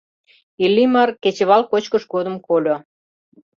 [0.63, 2.75] Иллимар кечывал кочкыш годым кольо: